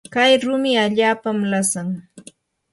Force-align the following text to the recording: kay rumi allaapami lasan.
kay 0.13 0.31
rumi 0.43 0.71
allaapami 0.85 1.45
lasan. 1.53 1.87